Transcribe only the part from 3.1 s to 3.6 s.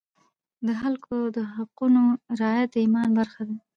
برخه ده.